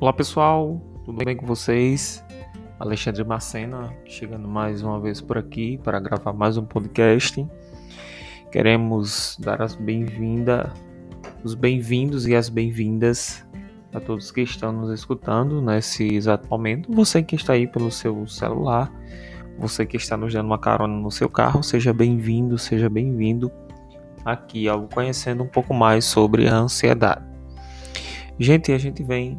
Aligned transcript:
Olá 0.00 0.14
pessoal, 0.14 0.80
tudo 1.04 1.22
bem 1.22 1.36
com 1.36 1.44
vocês? 1.44 2.24
Alexandre 2.78 3.22
Macena 3.22 3.94
chegando 4.06 4.48
mais 4.48 4.82
uma 4.82 4.98
vez 4.98 5.20
por 5.20 5.36
aqui 5.36 5.76
para 5.84 6.00
gravar 6.00 6.32
mais 6.32 6.56
um 6.56 6.64
podcast. 6.64 7.46
Queremos 8.50 9.36
dar 9.38 9.60
as 9.60 9.74
bem-vindas, 9.74 10.72
os 11.44 11.54
bem-vindos 11.54 12.26
e 12.26 12.34
as 12.34 12.48
bem-vindas 12.48 13.46
a 13.92 14.00
todos 14.00 14.32
que 14.32 14.40
estão 14.40 14.72
nos 14.72 14.90
escutando 14.90 15.60
nesse 15.60 16.14
exato 16.14 16.48
momento. 16.48 16.90
Você 16.94 17.22
que 17.22 17.36
está 17.36 17.52
aí 17.52 17.66
pelo 17.66 17.90
seu 17.90 18.26
celular, 18.26 18.90
você 19.58 19.84
que 19.84 19.98
está 19.98 20.16
nos 20.16 20.32
dando 20.32 20.46
uma 20.46 20.58
carona 20.58 20.96
no 20.96 21.10
seu 21.10 21.28
carro, 21.28 21.62
seja 21.62 21.92
bem-vindo, 21.92 22.56
seja 22.56 22.88
bem-vindo 22.88 23.52
aqui 24.24 24.66
ao 24.66 24.88
conhecendo 24.88 25.42
um 25.42 25.48
pouco 25.48 25.74
mais 25.74 26.06
sobre 26.06 26.48
a 26.48 26.56
ansiedade. 26.56 27.22
Gente, 28.38 28.72
a 28.72 28.78
gente 28.78 29.02
vem 29.02 29.38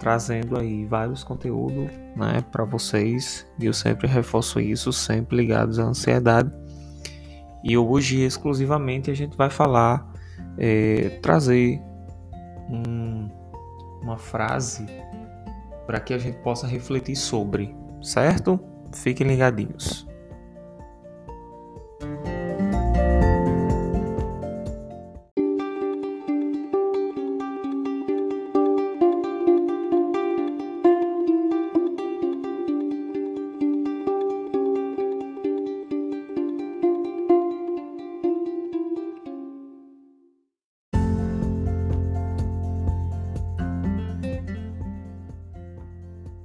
trazendo 0.00 0.58
aí 0.58 0.86
vários 0.86 1.22
conteúdos 1.22 1.90
né, 2.16 2.42
para 2.50 2.64
vocês 2.64 3.46
e 3.58 3.66
eu 3.66 3.72
sempre 3.74 4.08
reforço 4.08 4.58
isso, 4.58 4.92
sempre 4.92 5.36
ligados 5.36 5.78
à 5.78 5.84
ansiedade. 5.84 6.50
E 7.62 7.76
hoje, 7.76 8.22
exclusivamente, 8.22 9.10
a 9.10 9.14
gente 9.14 9.36
vai 9.36 9.50
falar, 9.50 10.10
é, 10.56 11.20
trazer 11.22 11.78
um, 12.70 13.28
uma 14.02 14.16
frase 14.16 14.86
para 15.86 16.00
que 16.00 16.14
a 16.14 16.18
gente 16.18 16.38
possa 16.38 16.66
refletir 16.66 17.14
sobre, 17.14 17.76
certo? 18.02 18.58
Fiquem 18.94 19.26
ligadinhos. 19.26 20.09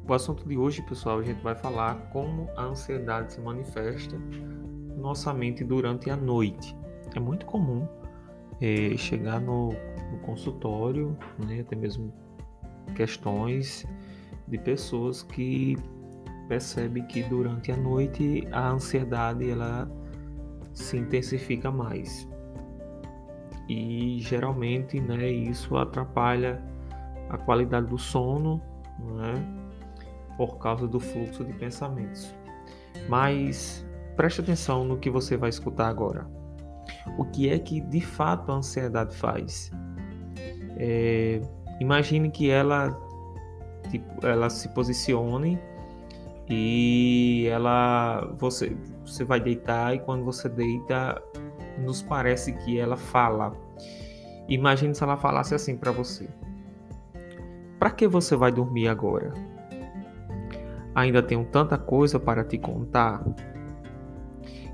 O 0.07 0.13
assunto 0.13 0.47
de 0.47 0.55
hoje, 0.55 0.83
pessoal, 0.83 1.17
a 1.17 1.23
gente 1.23 1.41
vai 1.41 1.55
falar 1.55 1.95
como 2.11 2.47
a 2.55 2.65
ansiedade 2.65 3.33
se 3.33 3.41
manifesta 3.41 4.15
na 4.87 4.95
nossa 4.95 5.33
mente 5.33 5.63
durante 5.63 6.11
a 6.11 6.15
noite. 6.15 6.77
É 7.15 7.19
muito 7.19 7.43
comum 7.47 7.87
é, 8.61 8.95
chegar 8.97 9.41
no, 9.41 9.69
no 10.11 10.19
consultório, 10.21 11.17
né, 11.43 11.61
até 11.61 11.75
mesmo 11.75 12.13
questões 12.95 13.83
de 14.47 14.59
pessoas 14.59 15.23
que 15.23 15.75
percebem 16.47 17.03
que 17.07 17.23
durante 17.23 17.71
a 17.71 17.77
noite 17.77 18.47
a 18.51 18.69
ansiedade 18.69 19.49
ela 19.49 19.89
se 20.71 20.97
intensifica 20.97 21.71
mais. 21.71 22.29
E 23.67 24.19
geralmente, 24.19 24.99
né, 25.01 25.27
isso 25.27 25.75
atrapalha 25.75 26.63
a 27.27 27.39
qualidade 27.39 27.87
do 27.87 27.97
sono, 27.97 28.61
né? 28.99 29.64
Por 30.37 30.57
causa 30.57 30.87
do 30.87 30.99
fluxo 30.99 31.43
de 31.43 31.53
pensamentos. 31.53 32.33
Mas 33.07 33.85
preste 34.15 34.41
atenção 34.41 34.85
no 34.85 34.97
que 34.97 35.09
você 35.09 35.37
vai 35.37 35.49
escutar 35.49 35.87
agora. 35.87 36.27
O 37.17 37.25
que 37.25 37.49
é 37.49 37.59
que 37.59 37.81
de 37.81 38.01
fato 38.01 38.51
a 38.51 38.55
ansiedade 38.55 39.15
faz? 39.15 39.71
É, 40.77 41.41
imagine 41.79 42.29
que 42.29 42.49
ela, 42.49 42.97
tipo, 43.89 44.25
ela 44.25 44.49
se 44.49 44.69
posicione 44.69 45.59
e 46.49 47.47
ela 47.49 48.33
você 48.37 48.75
você 49.05 49.23
vai 49.23 49.39
deitar 49.39 49.95
e 49.95 49.99
quando 49.99 50.23
você 50.23 50.49
deita 50.49 51.21
nos 51.77 52.01
parece 52.01 52.53
que 52.53 52.79
ela 52.79 52.97
fala. 52.97 53.51
Imagine 54.47 54.93
se 54.93 55.03
ela 55.03 55.17
falasse 55.17 55.55
assim 55.55 55.75
para 55.75 55.91
você: 55.91 56.27
Para 57.79 57.91
que 57.91 58.07
você 58.07 58.35
vai 58.35 58.51
dormir 58.51 58.87
agora? 58.87 59.33
Ainda 60.95 61.21
tenho 61.21 61.43
tanta 61.43 61.77
coisa 61.77 62.17
para 62.17 62.43
te 62.43 62.57
contar. 62.57 63.21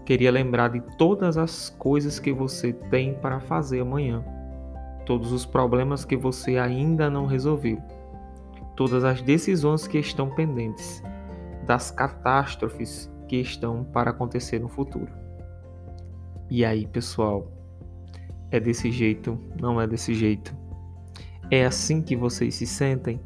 Queria 0.05 0.31
lembrar 0.31 0.69
de 0.69 0.79
todas 0.97 1.35
as 1.35 1.69
coisas 1.71 2.19
que 2.19 2.31
você 2.31 2.71
tem 2.71 3.15
para 3.15 3.39
fazer 3.39 3.81
amanhã, 3.81 4.23
todos 5.05 5.31
os 5.31 5.45
problemas 5.45 6.05
que 6.05 6.15
você 6.15 6.57
ainda 6.57 7.09
não 7.09 7.25
resolveu, 7.25 7.81
todas 8.75 9.03
as 9.03 9.21
decisões 9.21 9.87
que 9.87 9.97
estão 9.97 10.29
pendentes, 10.29 11.01
das 11.65 11.89
catástrofes 11.89 13.11
que 13.27 13.37
estão 13.37 13.83
para 13.83 14.11
acontecer 14.11 14.59
no 14.59 14.69
futuro. 14.69 15.11
E 16.49 16.65
aí, 16.65 16.85
pessoal, 16.85 17.51
é 18.51 18.59
desse 18.59 18.91
jeito? 18.91 19.39
Não 19.59 19.79
é 19.79 19.87
desse 19.87 20.13
jeito? 20.13 20.53
É 21.49 21.65
assim 21.65 22.01
que 22.01 22.15
vocês 22.15 22.55
se 22.55 22.67
sentem? 22.67 23.19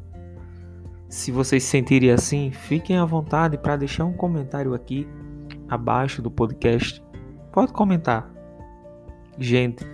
Se 1.08 1.30
vocês 1.30 1.62
se 1.62 1.70
sentirem 1.70 2.10
assim, 2.10 2.50
fiquem 2.50 2.98
à 2.98 3.04
vontade 3.04 3.56
para 3.56 3.76
deixar 3.76 4.04
um 4.04 4.12
comentário 4.12 4.74
aqui 4.74 5.06
abaixo 5.68 6.20
do 6.20 6.30
podcast. 6.30 7.02
Pode 7.52 7.72
comentar. 7.72 8.28
Gente, 9.38 9.86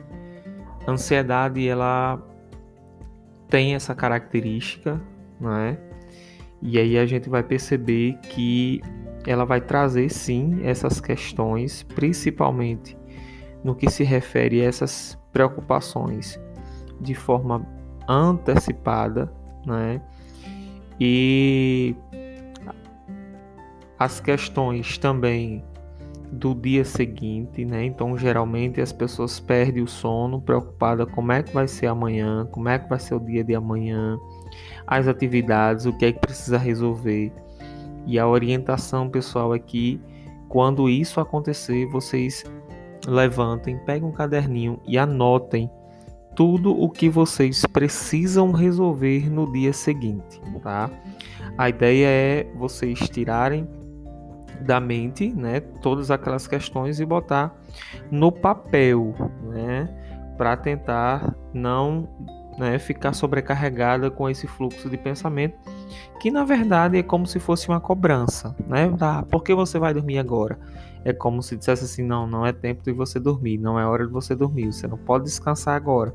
ansiedade 0.88 1.66
ela 1.66 2.20
tem 3.48 3.74
essa 3.74 3.94
característica, 3.94 5.00
não 5.38 5.54
é? 5.54 5.78
E 6.62 6.78
aí 6.78 6.96
a 6.96 7.04
gente 7.04 7.28
vai 7.28 7.42
perceber 7.42 8.18
que 8.22 8.80
ela 9.26 9.44
vai 9.44 9.60
trazer 9.60 10.08
sim 10.08 10.60
essas 10.64 11.00
questões, 11.00 11.82
principalmente 11.82 12.96
no 13.62 13.74
que 13.74 13.90
se 13.90 14.02
refere 14.02 14.62
a 14.62 14.64
essas 14.64 15.18
preocupações 15.32 16.40
de 17.00 17.14
forma 17.14 17.66
antecipada, 18.08 19.32
né? 19.66 20.00
E 21.04 21.96
as 23.98 24.20
questões 24.20 24.96
também 24.98 25.64
do 26.30 26.54
dia 26.54 26.84
seguinte, 26.84 27.64
né? 27.64 27.84
Então, 27.84 28.16
geralmente 28.16 28.80
as 28.80 28.92
pessoas 28.92 29.40
perdem 29.40 29.82
o 29.82 29.88
sono, 29.88 30.40
preocupada 30.40 31.04
como 31.04 31.32
é 31.32 31.42
que 31.42 31.52
vai 31.52 31.66
ser 31.66 31.88
amanhã, 31.88 32.46
como 32.52 32.68
é 32.68 32.78
que 32.78 32.88
vai 32.88 33.00
ser 33.00 33.16
o 33.16 33.18
dia 33.18 33.42
de 33.42 33.52
amanhã, 33.52 34.16
as 34.86 35.08
atividades, 35.08 35.86
o 35.86 35.92
que 35.92 36.04
é 36.04 36.12
que 36.12 36.20
precisa 36.20 36.56
resolver. 36.56 37.32
E 38.06 38.16
a 38.16 38.28
orientação 38.28 39.10
pessoal 39.10 39.52
aqui, 39.52 40.00
quando 40.48 40.88
isso 40.88 41.18
acontecer, 41.18 41.84
vocês 41.86 42.44
levantem, 43.08 43.76
peguem 43.78 44.08
um 44.08 44.12
caderninho 44.12 44.78
e 44.86 44.96
anotem 44.96 45.68
tudo 46.34 46.72
o 46.78 46.88
que 46.88 47.08
vocês 47.08 47.64
precisam 47.66 48.52
resolver 48.52 49.30
no 49.30 49.50
dia 49.52 49.72
seguinte, 49.72 50.40
tá? 50.62 50.90
A 51.58 51.68
ideia 51.68 52.06
é 52.06 52.52
vocês 52.56 52.98
tirarem 53.10 53.68
da 54.60 54.80
mente, 54.80 55.32
né, 55.32 55.60
todas 55.60 56.10
aquelas 56.10 56.46
questões 56.46 57.00
e 57.00 57.04
botar 57.04 57.54
no 58.10 58.30
papel, 58.30 59.14
né, 59.42 59.88
para 60.38 60.56
tentar 60.56 61.34
não 61.52 62.08
né, 62.58 62.78
ficar 62.78 63.12
sobrecarregada 63.12 64.10
com 64.10 64.28
esse 64.28 64.46
fluxo 64.46 64.88
de 64.88 64.96
pensamento, 64.96 65.56
que 66.20 66.30
na 66.30 66.44
verdade 66.44 66.98
é 66.98 67.02
como 67.02 67.26
se 67.26 67.38
fosse 67.38 67.68
uma 67.68 67.80
cobrança, 67.80 68.54
né? 68.66 68.92
Ah, 69.00 69.22
por 69.22 69.42
que 69.42 69.54
você 69.54 69.78
vai 69.78 69.94
dormir 69.94 70.18
agora? 70.18 70.58
É 71.04 71.12
como 71.12 71.42
se 71.42 71.56
dissesse 71.56 71.84
assim, 71.84 72.02
não, 72.02 72.26
não 72.26 72.46
é 72.46 72.52
tempo 72.52 72.82
de 72.82 72.92
você 72.92 73.18
dormir, 73.18 73.58
não 73.58 73.78
é 73.78 73.86
hora 73.86 74.06
de 74.06 74.12
você 74.12 74.34
dormir, 74.34 74.72
você 74.72 74.86
não 74.86 74.98
pode 74.98 75.24
descansar 75.24 75.74
agora, 75.74 76.14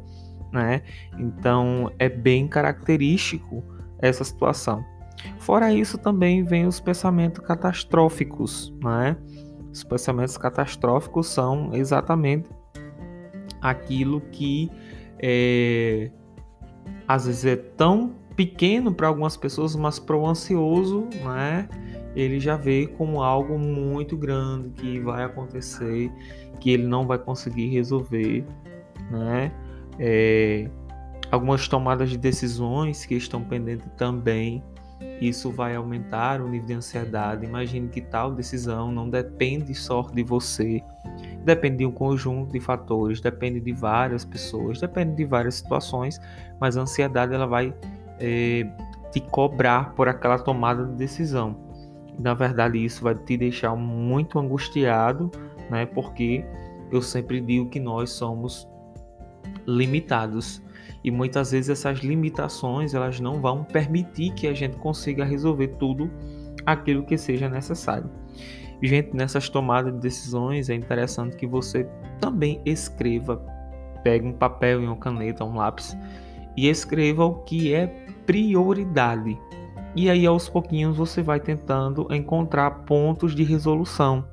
né? 0.52 0.82
Então 1.18 1.92
é 2.00 2.08
bem 2.08 2.48
característico 2.48 3.64
essa 4.00 4.24
situação. 4.24 4.84
Fora 5.40 5.74
isso, 5.74 5.98
também 5.98 6.44
vem 6.44 6.68
os 6.68 6.80
pensamentos 6.80 7.44
catastróficos, 7.46 8.74
né? 8.84 9.18
Os 9.72 9.84
pensamentos 9.84 10.38
catastróficos 10.38 11.28
são 11.28 11.72
exatamente 11.74 12.50
aquilo 13.62 14.22
que 14.32 14.72
é, 15.20 16.12
às 17.08 17.26
vezes 17.26 17.46
é 17.46 17.56
tão 17.56 18.16
pequeno 18.36 18.94
para 18.94 19.08
algumas 19.08 19.36
pessoas, 19.36 19.76
mas 19.76 19.98
para 19.98 20.16
o 20.16 20.28
ansioso, 20.28 21.08
né? 21.24 21.68
Ele 22.16 22.40
já 22.40 22.56
vê 22.56 22.88
como 22.88 23.22
algo 23.22 23.58
muito 23.58 24.18
grande 24.18 24.70
que 24.70 25.00
vai 25.00 25.24
acontecer, 25.24 26.12
que 26.60 26.72
ele 26.72 26.86
não 26.86 27.06
vai 27.06 27.18
conseguir 27.18 27.68
resolver, 27.68 28.46
né? 29.12 29.52
É, 30.00 30.70
algumas 31.32 31.68
tomadas 31.68 32.10
de 32.10 32.18
decisões 32.18 33.06
que 33.06 33.16
estão 33.16 33.44
pendentes 33.44 33.88
também. 33.98 34.64
Isso 35.22 35.52
vai 35.52 35.76
aumentar 35.76 36.42
o 36.42 36.48
nível 36.48 36.68
de 36.68 36.74
ansiedade. 36.74 37.46
Imagine 37.46 37.88
que 37.88 38.02
tal 38.02 38.32
decisão 38.32 38.92
não 38.92 39.10
depende 39.10 39.74
só 39.74 40.02
de 40.02 40.24
você, 40.24 40.82
depende 41.48 41.78
de 41.78 41.86
um 41.86 41.92
conjunto 41.92 42.52
de 42.52 42.60
fatores, 42.60 43.22
depende 43.22 43.60
de 43.60 43.72
várias 43.72 44.26
pessoas, 44.26 44.80
depende 44.80 45.16
de 45.16 45.26
várias 45.26 45.56
situações, 45.56 46.20
mas 46.60 46.78
a 46.78 46.82
ansiedade 46.82 47.34
ela 47.34 47.48
vai 47.48 47.74
é, 48.20 48.68
te 49.12 49.22
cobrar 49.22 49.94
por 49.96 50.10
aquela 50.10 50.38
tomada 50.38 50.86
de 50.86 50.94
decisão. 50.94 51.56
Na 52.20 52.34
verdade, 52.34 52.84
isso 52.84 53.04
vai 53.04 53.16
te 53.16 53.38
deixar 53.38 53.76
muito 53.76 54.38
angustiado, 54.38 55.32
né? 55.70 55.86
Porque 55.86 56.44
eu 56.92 57.02
sempre 57.02 57.40
digo 57.40 57.70
que 57.70 57.80
nós 57.80 58.10
somos 58.10 58.68
limitados 59.66 60.62
e 61.04 61.12
muitas 61.12 61.52
vezes 61.52 61.70
essas 61.70 62.00
limitações 62.00 62.94
elas 62.94 63.20
não 63.20 63.40
vão 63.40 63.64
permitir 63.64 64.34
que 64.34 64.48
a 64.48 64.54
gente 64.54 64.78
consiga 64.78 65.24
resolver 65.24 65.70
tudo 65.80 66.12
aquilo 66.66 67.06
que 67.06 67.18
seja 67.18 67.48
necessário. 67.48 68.10
Gente, 68.82 69.16
nessas 69.16 69.50
tomadas 69.50 69.94
de 69.94 70.00
decisões 70.00 70.70
é 70.70 70.76
interessante 70.76 71.36
que 71.36 71.48
você 71.48 71.88
também 72.20 72.62
escreva, 72.66 73.38
pegue 74.04 74.28
um 74.28 74.34
papel 74.34 74.84
e 74.84 74.86
uma 74.86 74.96
caneta, 74.96 75.44
um 75.44 75.56
lápis 75.56 75.98
e 76.56 76.68
escreva 76.68 77.26
o 77.26 77.36
que 77.44 77.74
é 77.74 77.88
prioridade. 78.26 79.40
E 79.96 80.10
aí 80.10 80.26
aos 80.26 80.48
pouquinhos 80.48 80.98
você 80.98 81.24
vai 81.24 81.40
tentando 81.40 82.08
encontrar 82.12 82.70
pontos 82.86 83.34
de 83.34 83.44
resolução, 83.44 84.28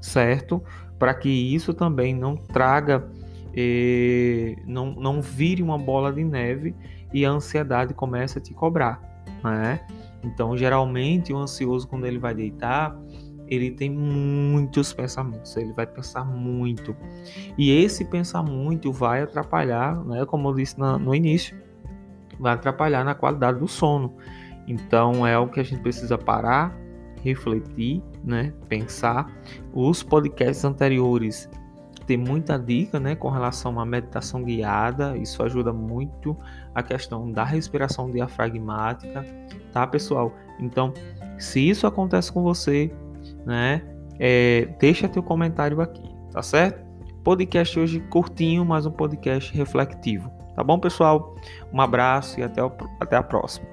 certo? 0.00 0.62
Para 0.98 1.12
que 1.12 1.28
isso 1.28 1.74
também 1.74 2.14
não 2.14 2.36
traga 2.36 3.06
eh, 3.54 4.56
não, 4.66 4.92
não 4.92 5.20
vire 5.20 5.62
uma 5.62 5.78
bola 5.78 6.12
de 6.12 6.22
neve 6.22 6.74
e 7.12 7.24
a 7.24 7.30
ansiedade 7.30 7.94
começa 7.94 8.38
a 8.38 8.42
te 8.42 8.52
cobrar, 8.52 9.00
né? 9.42 9.80
Então, 10.22 10.56
geralmente, 10.56 11.32
o 11.32 11.38
ansioso, 11.38 11.86
quando 11.86 12.06
ele 12.06 12.18
vai 12.18 12.34
deitar, 12.34 12.98
ele 13.48 13.70
tem 13.70 13.90
muitos 13.90 14.92
pensamentos, 14.92 15.56
ele 15.56 15.72
vai 15.72 15.86
pensar 15.86 16.24
muito. 16.24 16.96
E 17.56 17.70
esse 17.70 18.04
pensar 18.04 18.42
muito 18.42 18.92
vai 18.92 19.22
atrapalhar, 19.22 20.04
né, 20.04 20.24
como 20.24 20.48
eu 20.48 20.54
disse 20.54 20.78
no, 20.78 20.98
no 20.98 21.14
início, 21.14 21.56
vai 22.38 22.54
atrapalhar 22.54 23.04
na 23.04 23.14
qualidade 23.14 23.58
do 23.58 23.68
sono. 23.68 24.14
Então, 24.66 25.26
é 25.26 25.38
o 25.38 25.48
que 25.48 25.60
a 25.60 25.62
gente 25.62 25.80
precisa 25.80 26.18
parar, 26.18 26.76
refletir, 27.22 28.02
né, 28.24 28.52
pensar. 28.68 29.30
Os 29.72 30.02
podcasts 30.02 30.64
anteriores 30.64 31.48
tem 32.06 32.16
muita 32.16 32.56
dica, 32.56 33.00
né, 33.00 33.16
com 33.16 33.28
relação 33.28 33.78
à 33.80 33.84
meditação 33.84 34.42
guiada. 34.42 35.16
Isso 35.16 35.42
ajuda 35.42 35.72
muito 35.72 36.36
a 36.74 36.82
questão 36.82 37.30
da 37.30 37.44
respiração 37.44 38.10
diafragmática, 38.10 39.24
tá, 39.72 39.86
pessoal? 39.86 40.32
Então, 40.58 40.92
se 41.38 41.68
isso 41.68 41.86
acontece 41.86 42.32
com 42.32 42.42
você, 42.42 42.92
né, 43.46 43.82
é, 44.18 44.68
deixa 44.78 45.08
teu 45.08 45.22
comentário 45.22 45.80
aqui, 45.80 46.02
tá 46.32 46.42
certo? 46.42 46.84
Podcast 47.22 47.78
hoje 47.78 48.00
curtinho, 48.00 48.64
mas 48.64 48.86
um 48.86 48.90
podcast 48.90 49.56
refletivo. 49.56 50.30
Tá 50.54 50.62
bom, 50.62 50.78
pessoal? 50.78 51.34
Um 51.72 51.80
abraço 51.80 52.40
e 52.40 52.42
até, 52.42 52.62
o, 52.62 52.72
até 53.00 53.16
a 53.16 53.22
próxima. 53.22 53.66